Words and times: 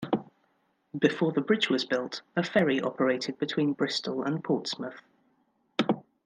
Before 0.97 1.31
the 1.31 1.41
bridge 1.41 1.69
was 1.69 1.85
built, 1.85 2.23
a 2.35 2.41
ferry 2.41 2.81
operated 2.81 3.37
between 3.37 3.73
Bristol 3.73 4.23
and 4.23 4.43
Portsmouth. 4.43 4.99